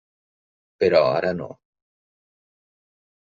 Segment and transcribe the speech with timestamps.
[0.83, 1.49] Però ara no.